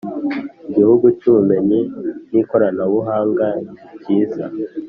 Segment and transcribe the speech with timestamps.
[0.69, 1.79] Igihugu cy Ubumenyi
[2.31, 4.45] n Ikoranabuhanga nikiza